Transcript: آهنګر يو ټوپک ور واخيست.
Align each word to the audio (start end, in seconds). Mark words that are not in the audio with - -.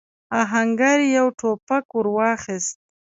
آهنګر 0.41 0.97
يو 1.15 1.27
ټوپک 1.39 1.85
ور 1.95 2.07
واخيست. 2.15 2.75